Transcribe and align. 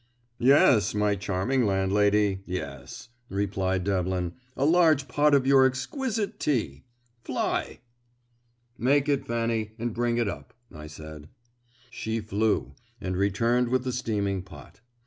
"Yes, 0.39 0.95
my 0.95 1.15
charming 1.15 1.63
landlady, 1.67 2.39
yes," 2.47 3.09
replied 3.29 3.83
Devlin, 3.83 4.33
"A 4.57 4.65
large 4.65 5.07
pot 5.07 5.35
of 5.35 5.45
your 5.45 5.63
exquisite 5.63 6.39
tea. 6.39 6.85
Fly!" 7.21 7.81
"Make 8.79 9.07
it, 9.07 9.27
Fanny, 9.27 9.73
and 9.77 9.93
bring 9.93 10.17
it 10.17 10.27
up," 10.27 10.55
I 10.73 10.87
said. 10.87 11.29
She 11.91 12.19
flew, 12.19 12.73
and 12.99 13.15
returned 13.15 13.69
with 13.69 13.83
the 13.83 13.93
steaming 13.93 14.41
pot. 14.41 14.81